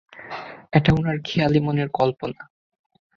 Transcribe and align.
এটা 0.73 0.89
উনার 0.93 1.17
খেয়ালী 1.23 1.59
মনের 1.59 1.89
কল্পনা। 1.89 2.41